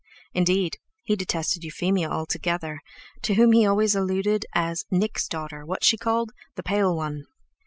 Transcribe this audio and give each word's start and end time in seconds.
Indeed, 0.33 0.79
he 1.03 1.15
detested 1.15 1.63
Euphemia 1.63 2.09
altogether, 2.09 2.81
to 3.21 3.35
whom 3.35 3.51
he 3.51 3.67
always 3.67 3.93
alluded 3.93 4.47
as 4.51 4.83
"Nick's 4.89 5.27
daughter, 5.27 5.63
what's 5.63 5.85
she 5.85 5.95
called—the 5.95 6.63
pale 6.63 6.95
one?" 6.95 7.25